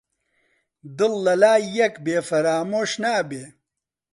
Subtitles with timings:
[0.97, 3.43] دڵ لە لای یەک بێ فەرامۆش نابێ